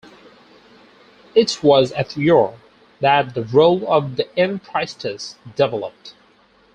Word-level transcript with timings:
It 1.35 1.59
was 1.61 1.91
at 1.91 2.17
Ur 2.17 2.55
that 3.01 3.35
the 3.35 3.43
role 3.43 3.87
of 3.87 4.15
the 4.15 4.27
En 4.35 4.57
Priestess 4.57 5.35
developed. 5.55 6.15